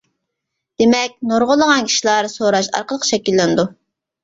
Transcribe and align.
دېمەك: 0.81 1.13
نۇرغۇنلىغان 1.33 1.91
ئىشلار 1.91 2.31
سوراش 2.39 2.73
ئارقىلىق 2.75 3.09
شەكىللىنىدۇ. 3.13 3.71